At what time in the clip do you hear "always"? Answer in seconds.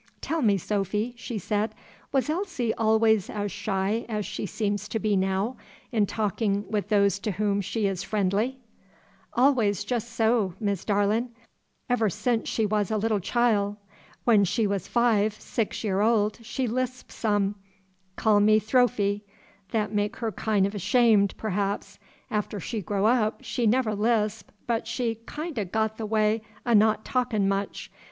2.73-3.29